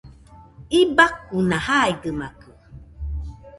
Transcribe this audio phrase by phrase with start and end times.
[0.79, 2.49] Ibaikuna jaidɨmakɨ